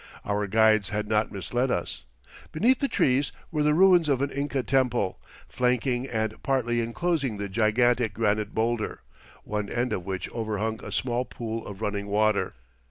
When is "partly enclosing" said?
6.41-7.37